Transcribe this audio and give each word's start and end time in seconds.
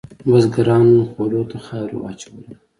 بزګرانو 0.29 0.99
خولو 1.11 1.41
ته 1.49 1.57
خاورې 1.65 1.95
واچولې. 1.99 2.53